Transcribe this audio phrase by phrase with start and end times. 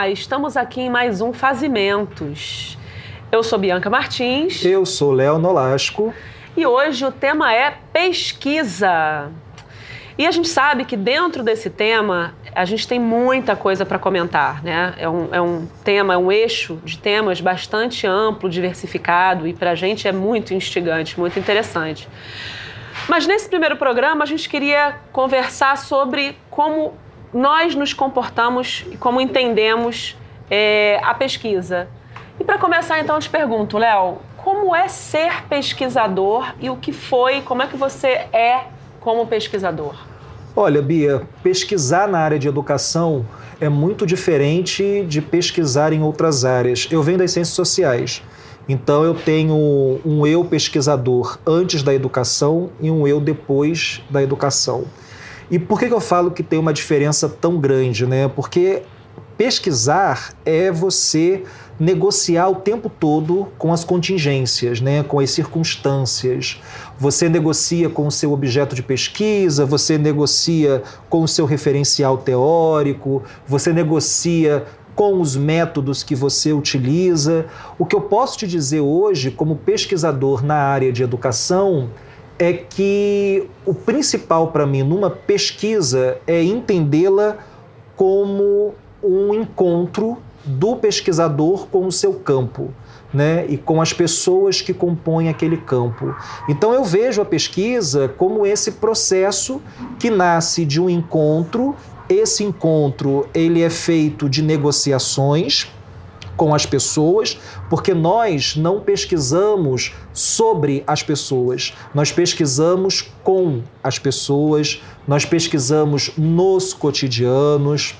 [0.00, 2.78] Olá, estamos aqui em mais um Fazimentos.
[3.30, 4.64] Eu sou Bianca Martins.
[4.64, 6.14] Eu sou Léo Nolasco.
[6.56, 9.30] E hoje o tema é pesquisa.
[10.16, 14.64] E a gente sabe que dentro desse tema a gente tem muita coisa para comentar,
[14.64, 14.94] né?
[14.96, 19.72] É um, é um tema, é um eixo de temas bastante amplo, diversificado e para
[19.72, 22.08] a gente é muito instigante, muito interessante.
[23.06, 26.94] Mas nesse primeiro programa a gente queria conversar sobre como
[27.32, 30.16] nós nos comportamos e como entendemos
[30.50, 31.88] é, a pesquisa.
[32.38, 36.92] E para começar, então, eu te pergunto, Léo, como é ser pesquisador e o que
[36.92, 38.64] foi, como é que você é
[39.00, 39.94] como pesquisador?
[40.56, 43.24] Olha, Bia, pesquisar na área de educação
[43.60, 46.88] é muito diferente de pesquisar em outras áreas.
[46.90, 48.22] Eu venho das ciências sociais.
[48.68, 49.54] Então eu tenho
[50.04, 54.84] um eu pesquisador antes da educação e um eu depois da educação.
[55.50, 58.06] E por que, eu falo que tem uma diferença tão grande?
[58.06, 58.28] Né?
[58.28, 58.82] Porque
[59.36, 61.42] pesquisar é você
[61.80, 66.60] negociar o tempo todo com as contingências, né, com as circunstâncias.
[66.98, 73.22] Você negocia com o seu objeto de pesquisa, você negocia com o seu referencial teórico,
[73.48, 77.46] você negocia com os métodos que você utiliza.
[77.78, 81.88] O que eu posso te dizer hoje, como pesquisador na área de educação,
[82.40, 87.36] é que o principal para mim numa pesquisa é entendê-la
[87.94, 88.74] como
[89.04, 92.72] um encontro do pesquisador com o seu campo.
[93.12, 96.14] Né, e com as pessoas que compõem aquele campo.
[96.48, 99.60] Então eu vejo a pesquisa como esse processo
[99.98, 101.74] que nasce de um encontro.
[102.08, 105.68] Esse encontro ele é feito de negociações
[106.40, 114.80] com as pessoas, porque nós não pesquisamos sobre as pessoas, nós pesquisamos com as pessoas,
[115.06, 117.94] nós pesquisamos nos cotidianos,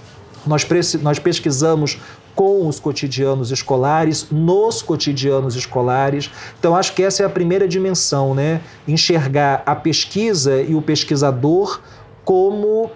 [0.47, 0.67] nós,
[1.03, 1.99] nós pesquisamos
[2.35, 6.31] com os cotidianos escolares, nos cotidianos escolares.
[6.59, 8.63] Então, acho que essa é a primeira dimensão, né?
[8.89, 11.79] Enxergar a pesquisa e o pesquisador
[12.25, 12.91] como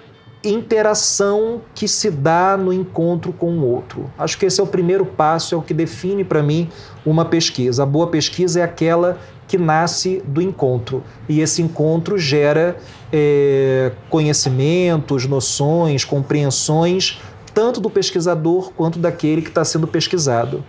[0.45, 4.11] interação que se dá no encontro com o outro.
[4.19, 6.69] Acho que esse é o primeiro passo, é o que define para mim
[7.05, 7.83] uma pesquisa.
[7.83, 11.03] A boa pesquisa é aquela que nasce do encontro.
[11.29, 12.77] E esse encontro gera
[13.13, 17.21] é, conhecimentos, noções, compreensões,
[17.53, 20.65] tanto do pesquisador quanto daquele que está sendo pesquisado.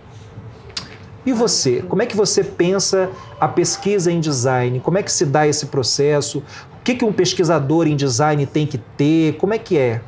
[1.26, 1.82] E você?
[1.82, 3.10] Como é que você pensa
[3.40, 4.78] a pesquisa em design?
[4.78, 6.38] Como é que se dá esse processo?
[6.78, 9.36] O que, que um pesquisador em design tem que ter?
[9.36, 10.00] Como é que é?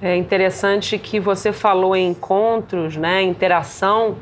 [0.00, 4.18] É interessante que você falou em encontros, né, interação,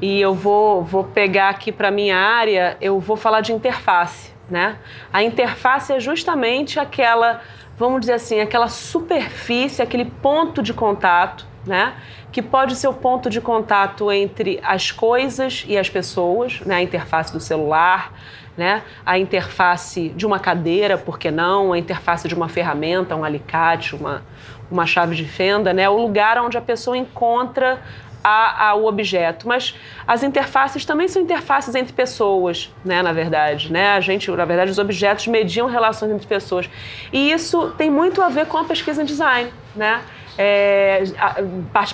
[0.00, 4.78] e eu vou, vou pegar aqui para minha área, eu vou falar de interface, né?
[5.12, 7.42] A interface é justamente aquela,
[7.76, 11.94] vamos dizer assim, aquela superfície, aquele ponto de contato né?
[12.30, 16.76] Que pode ser o ponto de contato entre as coisas e as pessoas, né?
[16.76, 18.12] A interface do celular,
[18.56, 18.82] né?
[19.06, 21.72] A interface de uma cadeira, por que não?
[21.72, 24.22] A interface de uma ferramenta, um alicate, uma,
[24.70, 25.88] uma chave de fenda, né?
[25.88, 27.80] O lugar onde a pessoa encontra
[28.22, 29.46] a, a, o objeto.
[29.46, 29.74] Mas
[30.06, 33.72] as interfaces também são interfaces entre pessoas, né, na verdade.
[33.72, 33.90] Né?
[33.90, 36.68] A gente, na verdade, os objetos mediam relações entre pessoas.
[37.12, 39.50] E isso tem muito a ver com a pesquisa em design.
[39.74, 40.00] Né?
[40.38, 41.02] É,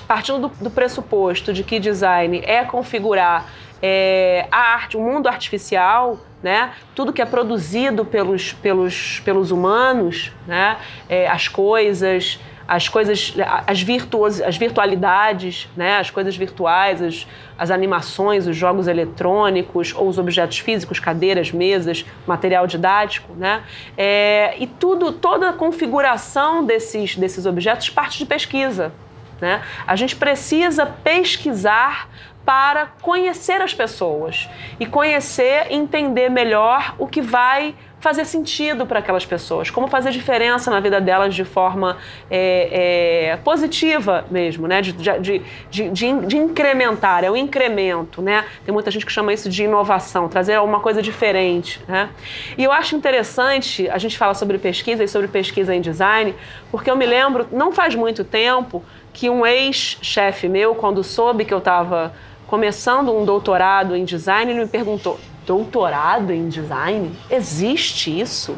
[0.06, 3.50] partindo do, do, pressuposto de que design é configurar
[3.82, 6.72] é, a arte, o mundo artificial, né?
[6.94, 10.76] tudo que é produzido pelos, pelos, pelos humanos, né?
[11.08, 13.34] É, as coisas, as coisas,
[13.66, 15.98] as, virtuos, as virtualidades, né?
[15.98, 17.26] as coisas virtuais, as,
[17.58, 23.62] as animações, os jogos eletrônicos ou os objetos físicos, cadeiras, mesas, material didático, né?
[23.96, 28.92] É, e tudo, toda a configuração desses, desses objetos parte de pesquisa.
[29.40, 29.62] Né?
[29.86, 32.08] A gente precisa pesquisar
[32.44, 34.48] para conhecer as pessoas
[34.78, 37.74] e conhecer e entender melhor o que vai
[38.04, 41.96] fazer sentido para aquelas pessoas, como fazer diferença na vida delas de forma
[42.30, 44.82] é, é, positiva mesmo, né?
[44.82, 48.44] De, de, de, de, incrementar, é o incremento, né?
[48.62, 52.10] Tem muita gente que chama isso de inovação, trazer uma coisa diferente, né?
[52.58, 56.34] E eu acho interessante a gente falar sobre pesquisa e sobre pesquisa em design,
[56.70, 61.54] porque eu me lembro, não faz muito tempo, que um ex-chefe meu, quando soube que
[61.54, 62.12] eu estava
[62.54, 67.10] começando um doutorado em design, ele me perguntou: doutorado em design?
[67.28, 68.56] Existe isso?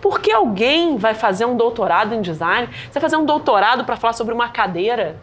[0.00, 2.68] Por que alguém vai fazer um doutorado em design?
[2.68, 5.16] Você vai fazer um doutorado para falar sobre uma cadeira?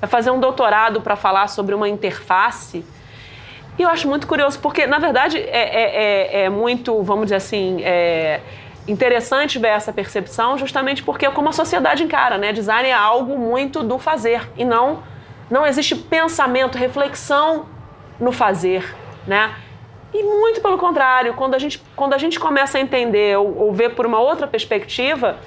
[0.00, 2.84] Vai fazer um doutorado para falar sobre uma interface?
[3.76, 7.36] E eu acho muito curioso, porque, na verdade, é, é, é, é muito, vamos dizer
[7.36, 8.40] assim, é
[8.86, 12.52] interessante ver essa percepção, justamente porque é como a sociedade encara, né?
[12.52, 15.02] Design é algo muito do fazer e não
[15.50, 17.66] Não existe pensamento, reflexão
[18.20, 18.94] no fazer,
[19.26, 19.54] né?
[20.12, 23.72] E muito pelo contrário, quando a gente, quando a gente começa a entender ou, ou
[23.72, 25.38] ver por uma outra perspectiva,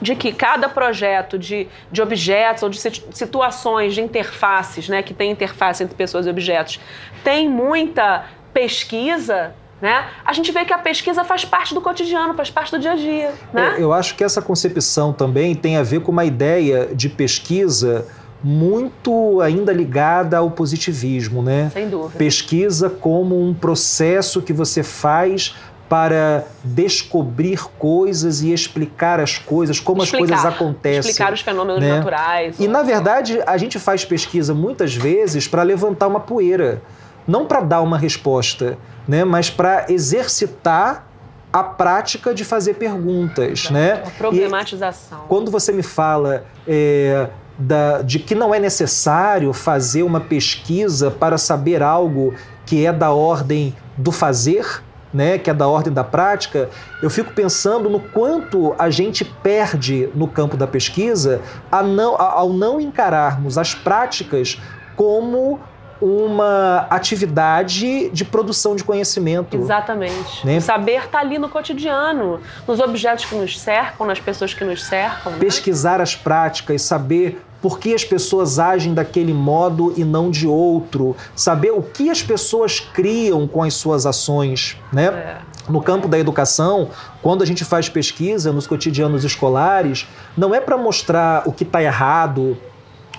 [0.00, 2.80] de que cada projeto de, de objetos ou de
[3.12, 6.80] situações, de interfaces, né, que tem interface entre pessoas e objetos,
[7.22, 10.08] tem muita pesquisa, né?
[10.24, 12.96] A gente vê que a pesquisa faz parte do cotidiano, faz parte do dia a
[12.96, 13.32] dia.
[13.52, 13.74] Né?
[13.74, 18.06] Eu, eu acho que essa concepção também tem a ver com uma ideia de pesquisa
[18.42, 21.70] muito ainda ligada ao positivismo, né?
[21.72, 22.18] Sem dúvida.
[22.18, 25.54] Pesquisa como um processo que você faz
[25.90, 31.10] para descobrir coisas e explicar as coisas, como explicar, as coisas acontecem.
[31.10, 31.96] Explicar os fenômenos né?
[31.96, 32.60] naturais.
[32.60, 32.70] E, ou...
[32.70, 36.80] na verdade, a gente faz pesquisa muitas vezes para levantar uma poeira,
[37.26, 39.24] não para dar uma resposta, né?
[39.24, 41.08] mas para exercitar
[41.52, 43.68] a prática de fazer perguntas.
[43.68, 43.94] Né?
[44.06, 45.22] A problematização.
[45.24, 47.28] E quando você me fala é,
[47.60, 52.34] da, de que não é necessário fazer uma pesquisa para saber algo
[52.64, 56.70] que é da ordem do fazer, né, que é da ordem da prática,
[57.02, 61.40] eu fico pensando no quanto a gente perde no campo da pesquisa
[61.84, 64.60] não, ao não encararmos as práticas
[64.96, 65.60] como
[66.00, 69.54] uma atividade de produção de conhecimento.
[69.54, 70.46] Exatamente.
[70.46, 70.56] Né?
[70.56, 74.82] O saber está ali no cotidiano, nos objetos que nos cercam, nas pessoas que nos
[74.82, 75.32] cercam.
[75.32, 75.38] Né?
[75.38, 76.04] Pesquisar né?
[76.04, 81.70] as práticas, saber por que as pessoas agem daquele modo e não de outro, saber
[81.70, 85.06] o que as pessoas criam com as suas ações, né?
[85.06, 85.38] É.
[85.68, 86.88] No campo da educação,
[87.22, 91.82] quando a gente faz pesquisa nos cotidianos escolares, não é para mostrar o que está
[91.82, 92.56] errado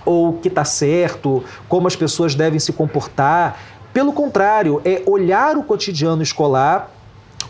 [0.03, 3.57] ou o que está certo, como as pessoas devem se comportar.
[3.93, 6.91] Pelo contrário, é olhar o cotidiano escolar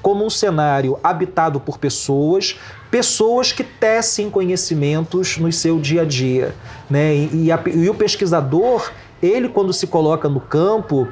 [0.02, 2.60] como um cenário habitado por pessoas,
[2.90, 6.56] pessoas que tecem conhecimentos no seu dia a dia.
[6.90, 7.16] Né?
[7.16, 11.08] E, e, a, e o pesquisador, ele quando se coloca no campo,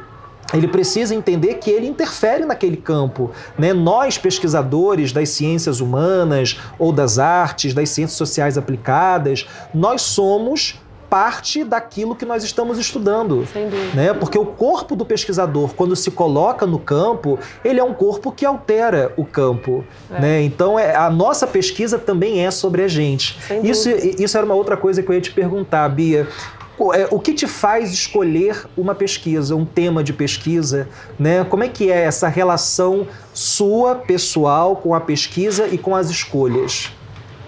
[0.54, 3.32] ele precisa entender que ele interfere naquele campo.
[3.58, 3.72] Né?
[3.74, 11.64] Nós, pesquisadores das ciências humanas ou das artes, das ciências sociais aplicadas, nós somos parte
[11.64, 13.46] daquilo que nós estamos estudando.
[13.52, 13.96] Sem dúvida.
[13.96, 14.14] Né?
[14.14, 18.46] Porque o corpo do pesquisador, quando se coloca no campo, ele é um corpo que
[18.46, 19.84] altera o campo.
[20.12, 20.22] É.
[20.22, 20.42] Né?
[20.44, 23.38] Então, é, a nossa pesquisa também é sobre a gente.
[23.64, 26.28] isso, isso era uma outra coisa que eu ia te perguntar, Bia.
[26.94, 30.88] É, o que te faz escolher uma pesquisa, um tema de pesquisa,
[31.20, 31.44] né?
[31.44, 36.90] Como é que é essa relação sua, pessoal, com a pesquisa e com as escolhas?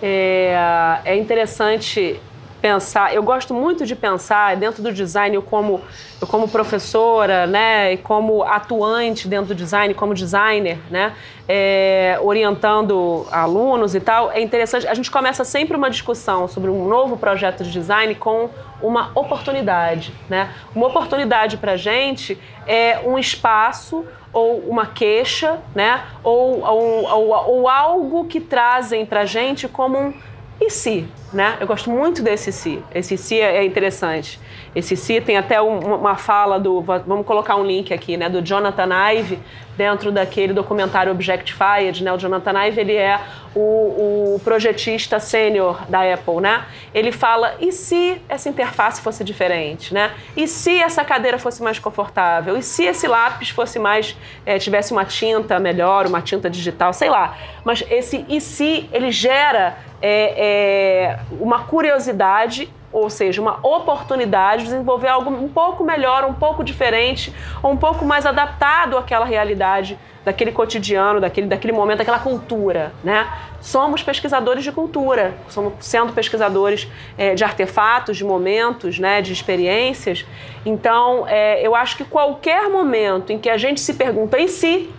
[0.02, 2.20] É, é interessante
[2.62, 5.82] pensar, eu gosto muito de pensar dentro do design eu como
[6.22, 11.14] eu como professora, né, e como atuante dentro do design, como designer, né,
[11.50, 14.88] é, orientando alunos e tal, é interessante.
[14.88, 18.50] A gente começa sempre uma discussão sobre um novo projeto de design com
[18.82, 20.50] uma oportunidade, né?
[20.74, 26.04] Uma oportunidade para gente é um espaço ou uma queixa, né?
[26.24, 30.14] Ou, ou, ou, ou algo que trazem para gente como um
[30.62, 31.58] e se, né?
[31.60, 32.84] Eu gosto muito desse se.
[32.94, 34.40] Esse se é interessante.
[34.76, 38.42] Esse se tem até um, uma fala do, vamos colocar um link aqui, né, do
[38.42, 39.40] Jonathan Ive,
[39.76, 42.14] dentro daquele documentário Objectified, né?
[42.14, 43.20] O Jonathan Ive, ele é
[43.56, 46.66] o, o projetista sênior da Apple, né?
[46.94, 50.12] Ele fala, e se essa interface fosse diferente, né?
[50.36, 52.58] E se essa cadeira fosse mais confortável?
[52.58, 57.10] E se esse lápis fosse mais, é, tivesse uma tinta melhor, uma tinta digital, sei
[57.10, 57.38] lá.
[57.64, 64.70] Mas esse e se, ele gera é, é, uma curiosidade ou seja, uma oportunidade de
[64.70, 69.98] desenvolver algo um pouco melhor, um pouco diferente, ou um pouco mais adaptado àquela realidade,
[70.26, 73.28] daquele cotidiano, daquele, daquele momento, daquela cultura, né?
[73.62, 76.88] Somos pesquisadores de cultura, somos sendo pesquisadores
[77.18, 80.26] é, de artefatos, de momentos, né, de experiências.
[80.66, 84.94] Então, é, eu acho que qualquer momento em que a gente se pergunta em si,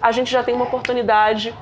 [0.00, 1.54] a gente já tem uma oportunidade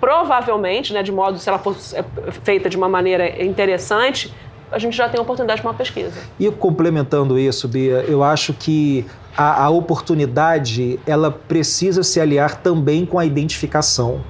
[0.00, 2.04] provavelmente, né, de modo se ela for é,
[2.44, 4.32] feita de uma maneira interessante,
[4.70, 6.18] a gente já tem oportunidade para uma pesquisa.
[6.38, 13.06] E complementando isso, Bia, eu acho que a, a oportunidade ela precisa se aliar também
[13.06, 14.20] com a identificação.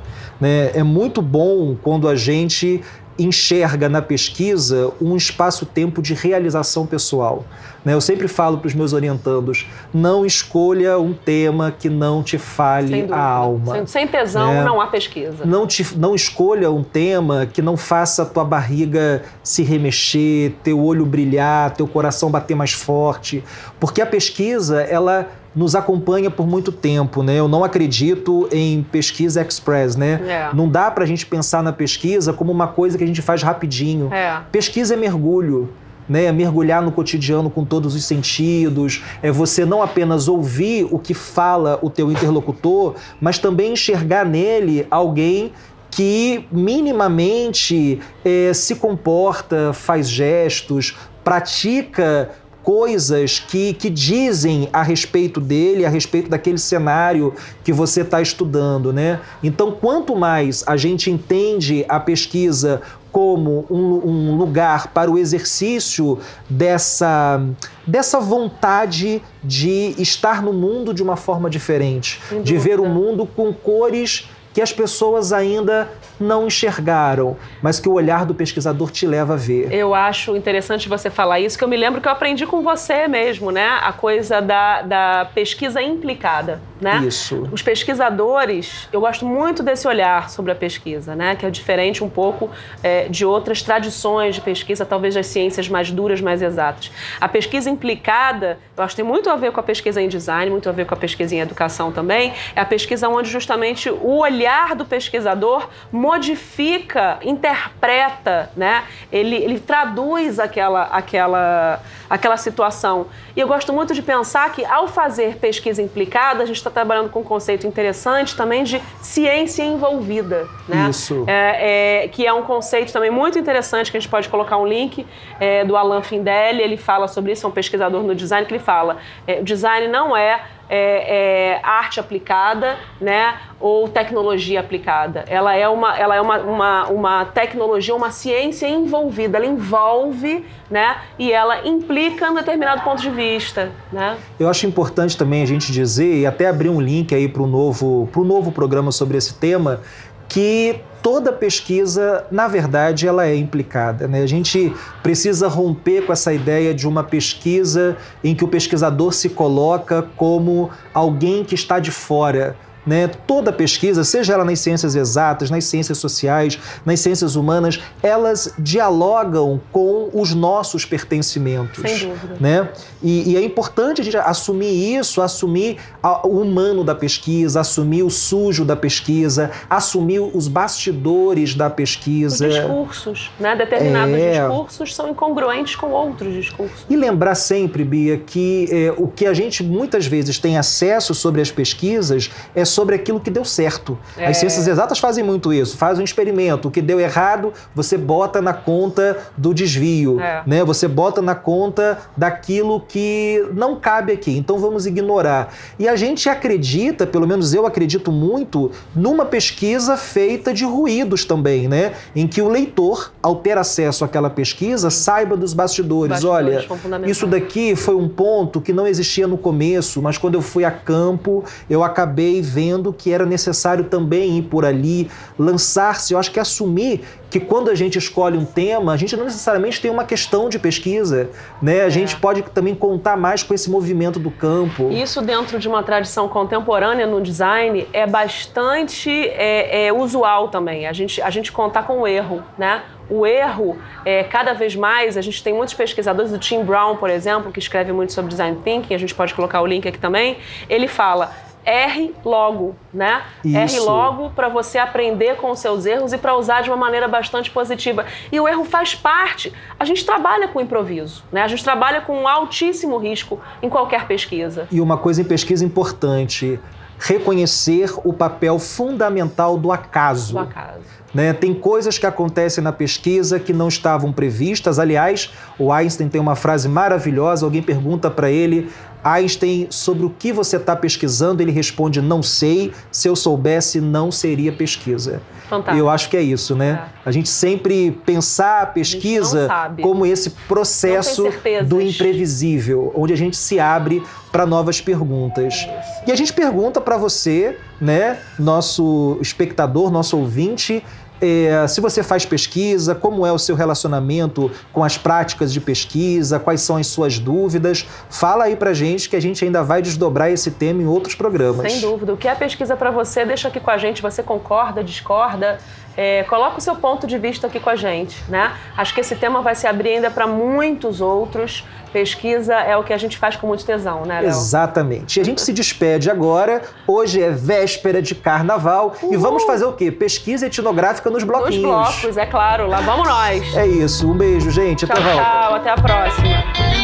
[0.41, 0.71] Né?
[0.75, 2.83] É muito bom quando a gente
[3.19, 7.45] enxerga na pesquisa um espaço-tempo de realização pessoal.
[7.85, 7.95] Né?
[7.95, 13.07] Eu sempre falo para os meus orientandos: não escolha um tema que não te fale
[13.11, 13.75] a alma.
[13.75, 14.65] Sem, sem tesão né?
[14.65, 15.45] não há pesquisa.
[15.45, 20.83] Não, te, não escolha um tema que não faça a tua barriga se remexer, teu
[20.83, 23.45] olho brilhar, teu coração bater mais forte.
[23.79, 27.37] Porque a pesquisa, ela nos acompanha por muito tempo, né?
[27.37, 30.21] Eu não acredito em pesquisa express, né?
[30.29, 30.55] É.
[30.55, 33.43] Não dá para a gente pensar na pesquisa como uma coisa que a gente faz
[33.43, 34.13] rapidinho.
[34.13, 34.43] É.
[34.53, 35.71] Pesquisa é mergulho.
[36.07, 36.31] né?
[36.31, 41.81] mergulhar no cotidiano com todos os sentidos, é você não apenas ouvir o que fala
[41.83, 45.53] o teu interlocutor, mas também enxergar nele alguém
[45.91, 50.95] que minimamente é, se comporta, faz gestos,
[51.25, 52.31] pratica
[52.67, 57.33] coisas que, que dizem a respeito dele, a respeito daquele cenário
[57.63, 59.21] que você está estudando, né?
[59.41, 62.83] Então, quanto mais a gente entende a pesquisa
[63.13, 66.19] como um, um, lugar para o exercício
[66.51, 67.41] dessa,
[67.87, 73.53] dessa vontade de estar no mundo de uma forma diferente, de ver o mundo com
[73.53, 75.87] cores que as pessoas ainda
[76.19, 79.71] não enxergaram, mas que o olhar do pesquisador te leva a ver.
[79.71, 83.07] Eu acho interessante você falar isso, que eu me lembro que eu aprendi com você
[83.07, 83.79] mesmo, né?
[83.83, 87.03] A coisa da, da pesquisa implicada, né?
[87.07, 87.49] Isso.
[87.51, 91.35] Os pesquisadores, eu gosto muito desse olhar sobre a pesquisa, né?
[91.35, 92.51] Que é diferente um pouco
[92.83, 96.91] é, de outras tradições de pesquisa, talvez das ciências mais duras, mais exatas.
[97.21, 100.51] A pesquisa implicada, eu acho que tem muito a ver com a pesquisa em design,
[100.51, 102.33] muito a ver com a pesquisa em educação também.
[102.55, 108.85] É a pesquisa onde justamente o olhar do pesquisador modifica, interpreta, né?
[109.11, 113.07] Ele, ele traduz aquela, aquela, aquela situação.
[113.35, 117.11] E eu gosto muito de pensar que, ao fazer pesquisa implicada, a gente está trabalhando
[117.11, 120.89] com um conceito interessante também de ciência envolvida, né?
[120.91, 121.25] Isso.
[121.27, 124.67] É, é, que é um conceito também muito interessante que a gente pode colocar um
[124.67, 125.07] link
[125.41, 126.63] é, do Alan Findelli.
[126.63, 129.89] Ele fala sobre isso, é um pesquisador no design que ele fala: é, o design
[129.89, 135.25] não é é, é, arte aplicada, né, ou tecnologia aplicada.
[135.29, 139.39] Ela é uma, ela é uma, uma, uma tecnologia, uma ciência envolvida.
[139.39, 144.17] Ela envolve, né, e ela implica um determinado ponto de vista, né.
[144.39, 147.47] Eu acho importante também a gente dizer e até abrir um link aí para o
[147.47, 149.81] novo, pro novo programa sobre esse tema
[150.29, 154.09] que toda pesquisa, na verdade, ela é implicada.
[154.09, 154.23] Né?
[154.23, 159.29] A gente precisa romper com essa ideia de uma pesquisa em que o pesquisador se
[159.29, 163.09] coloca como alguém que está de fora né?
[163.27, 169.61] Toda pesquisa, seja ela nas ciências exatas, nas ciências sociais, nas ciências humanas, elas dialogam
[169.73, 171.83] com os nossos pertencimentos.
[171.83, 172.37] Sem dúvida.
[172.39, 172.69] Né?
[173.03, 178.03] E, e é importante a gente assumir isso, assumir a, o humano da pesquisa, assumir
[178.03, 182.47] o sujo da pesquisa, assumir os bastidores da pesquisa.
[182.47, 183.57] Os discursos, né?
[183.57, 184.41] Determinados é...
[184.41, 186.87] discursos são incongruentes com outros discursos.
[186.89, 191.41] E lembrar sempre, Bia, que é, o que a gente muitas vezes tem acesso sobre
[191.41, 193.99] as pesquisas é sobre aquilo que deu certo.
[194.19, 194.27] É.
[194.27, 195.79] As ciências exatas fazem muito isso.
[195.79, 200.43] Faz um experimento, o que deu errado, você bota na conta do desvio, é.
[200.47, 200.63] né?
[200.63, 204.37] Você bota na conta daquilo que não cabe aqui.
[204.37, 205.55] Então vamos ignorar.
[205.79, 211.67] E a gente acredita, pelo menos eu acredito muito, numa pesquisa feita de ruídos também,
[211.69, 211.95] né?
[212.15, 216.21] Em que o leitor, ao ter acesso àquela pesquisa, saiba dos bastidores.
[216.21, 220.43] bastidores Olha, isso daqui foi um ponto que não existia no começo, mas quando eu
[220.43, 226.13] fui a campo, eu acabei vendo que era necessário também ir por ali, lançar-se.
[226.13, 229.81] Eu acho que assumir que quando a gente escolhe um tema, a gente não necessariamente
[229.81, 231.29] tem uma questão de pesquisa,
[231.61, 231.83] né?
[231.83, 231.91] A é.
[231.91, 234.91] gente pode também contar mais com esse movimento do campo.
[234.91, 240.87] Isso dentro de uma tradição contemporânea no design é bastante é, é usual também.
[240.87, 242.83] A gente, a gente contar com o erro, né?
[243.09, 247.09] O erro, é, cada vez mais, a gente tem muitos pesquisadores, o Tim Brown, por
[247.09, 250.39] exemplo, que escreve muito sobre design thinking, a gente pode colocar o link aqui também.
[250.69, 251.33] Ele fala:
[251.67, 253.23] erre logo, né?
[253.45, 253.57] Isso.
[253.57, 257.09] Erre logo para você aprender com os seus erros e para usar de uma maneira
[257.09, 258.07] bastante positiva.
[258.31, 259.53] E o erro faz parte.
[259.79, 261.43] A gente trabalha com improviso, né?
[261.43, 264.69] A gente trabalha com um altíssimo risco em qualquer pesquisa.
[264.71, 266.61] E uma coisa em pesquisa importante,
[266.99, 270.35] reconhecer o papel fundamental do acaso.
[270.35, 270.97] Do acaso.
[271.13, 271.33] Né?
[271.33, 274.79] Tem coisas que acontecem na pesquisa que não estavam previstas.
[274.79, 277.47] Aliás, o Einstein tem uma frase maravilhosa.
[277.47, 278.71] Alguém pergunta para ele
[279.13, 282.73] Einstein, sobre o que você está pesquisando, ele responde: não sei.
[282.91, 285.21] Se eu soubesse, não seria pesquisa.
[285.49, 285.79] Fantástico.
[285.79, 286.91] Eu acho que é isso, né?
[287.05, 287.09] É.
[287.09, 291.25] A gente sempre pensar a pesquisa a como esse processo
[291.67, 295.55] do imprevisível, onde a gente se abre para novas perguntas.
[295.69, 300.85] É e a gente pergunta para você, né, nosso espectador, nosso ouvinte,
[301.21, 306.39] é, se você faz pesquisa, como é o seu relacionamento com as práticas de pesquisa,
[306.39, 307.87] quais são as suas dúvidas.
[308.11, 311.73] Fala aí pra gente que a gente ainda vai desdobrar esse tema em outros programas.
[311.73, 312.13] Sem dúvida.
[312.13, 314.03] O que é pesquisa para você, deixa aqui com a gente.
[314.03, 315.59] Você concorda, discorda?
[315.97, 318.53] É, coloca o seu ponto de vista aqui com a gente, né?
[318.77, 321.65] Acho que esse tema vai se abrir ainda para muitos outros.
[321.93, 324.29] Pesquisa é o que a gente faz com muito tesão, né, Léo?
[324.29, 325.19] Exatamente.
[325.19, 326.61] E a gente se despede agora.
[326.87, 329.15] Hoje é véspera de carnaval Uhul.
[329.15, 329.91] e vamos fazer o quê?
[329.91, 331.63] Pesquisa etnográfica nos bloquinhos.
[331.63, 332.67] Nos blocos, é claro.
[332.67, 333.57] Lá vamos nós.
[333.57, 334.11] É isso.
[334.11, 334.85] Um beijo, gente.
[334.87, 335.23] Tchau, até volta.
[335.23, 336.76] Tchau, até a próxima.